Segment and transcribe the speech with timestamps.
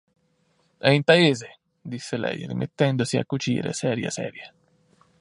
[0.79, 4.51] È in paese,– disse lei, rimettendosi a cucire seria seria.